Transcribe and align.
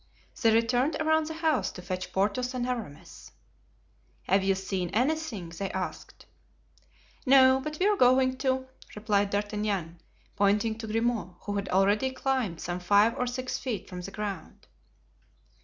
They 0.41 0.51
returned 0.51 0.95
around 0.99 1.27
the 1.27 1.35
house 1.35 1.71
to 1.73 1.81
fetch 1.83 2.11
Porthos 2.11 2.55
and 2.55 2.65
Aramis. 2.67 3.33
"Have 4.23 4.43
you 4.43 4.55
seen 4.55 4.89
anything?" 4.95 5.49
they 5.49 5.69
asked. 5.69 6.25
"No, 7.23 7.59
but 7.59 7.77
we 7.79 7.85
are 7.85 7.95
going 7.95 8.37
to," 8.37 8.65
replied 8.95 9.29
D'Artagnan, 9.29 9.99
pointing 10.35 10.75
to 10.79 10.87
Grimaud, 10.87 11.35
who 11.41 11.55
had 11.57 11.69
already 11.69 12.09
climbed 12.09 12.59
some 12.59 12.79
five 12.79 13.15
or 13.15 13.27
six 13.27 13.59
feet 13.59 13.87
from 13.87 14.01
the 14.01 14.09
ground. 14.09 14.65